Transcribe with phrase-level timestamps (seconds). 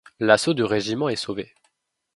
[0.19, 1.53] L’assaut du Régiment est sauvé.